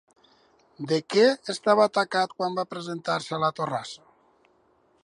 De 0.91 0.97
què 1.15 1.25
estava 1.53 1.87
tacat 1.99 2.35
quan 2.41 2.59
va 2.61 2.67
presentar-se 2.73 3.39
a 3.39 3.41
la 3.47 3.53
torrassa? 3.61 4.07